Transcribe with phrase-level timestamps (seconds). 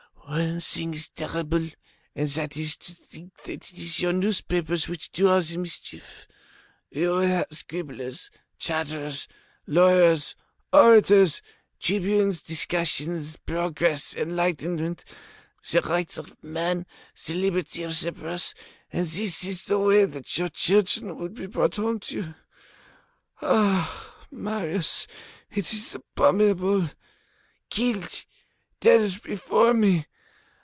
[0.33, 1.69] One thing is terrible
[2.15, 6.25] and that is to think that it is your newspapers which do all the mischief.
[6.89, 9.27] You will have scribblers, chatterers,
[9.67, 10.37] lawyers,
[10.71, 11.41] orators,
[11.81, 15.03] tribunes, discussions, progress, enlightenment,
[15.69, 16.85] the rights of man,
[17.25, 18.53] the liberty of the press,
[18.89, 22.35] and this is the way that your children will be brought home to you.
[23.41, 24.15] Ah!
[24.31, 25.07] Marius!
[25.49, 26.89] It is abominable!
[27.69, 28.25] Killed!
[28.79, 30.05] Dead before me!